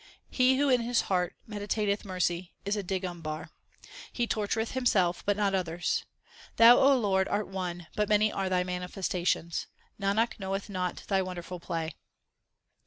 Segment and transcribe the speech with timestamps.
[0.29, 3.49] 1 He who in his heart meditateth mercy, is a Digambar:
[3.83, 6.05] 2 He tortureth himself, but not others.
[6.55, 9.67] Thou, O Lord, art one, but many are Thy manifestations.
[10.01, 11.93] Nanak knoweth not Thy wonderful play.